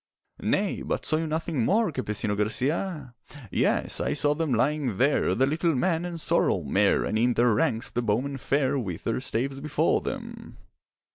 [0.41, 3.13] 'Nay, but saw you nothing more, Campesino Garcia?'
[3.51, 7.53] 'Yes, I saw them lying there, The little man and sorrel mare; And in their
[7.53, 10.57] ranks the bowmen fair, With their staves before them.